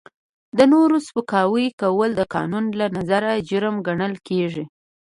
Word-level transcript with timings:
د 0.57 0.59
نورو 0.73 0.97
سپکاوی 1.07 1.67
کول 1.81 2.09
د 2.15 2.21
قانون 2.35 2.65
له 2.79 2.85
نظره 2.97 3.31
جرم 3.49 3.75
ګڼل 3.87 4.13
کیږي. 4.27 4.65